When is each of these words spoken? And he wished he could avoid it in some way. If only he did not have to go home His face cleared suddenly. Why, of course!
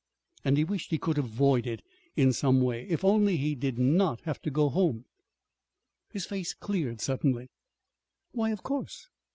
And 0.43 0.57
he 0.57 0.63
wished 0.63 0.89
he 0.89 0.97
could 0.97 1.19
avoid 1.19 1.67
it 1.67 1.83
in 2.15 2.33
some 2.33 2.59
way. 2.59 2.87
If 2.89 3.03
only 3.05 3.37
he 3.37 3.53
did 3.53 3.77
not 3.77 4.19
have 4.21 4.41
to 4.41 4.49
go 4.49 4.67
home 4.69 5.05
His 6.09 6.25
face 6.25 6.55
cleared 6.55 6.99
suddenly. 6.99 7.51
Why, 8.31 8.49
of 8.49 8.63
course! 8.63 9.09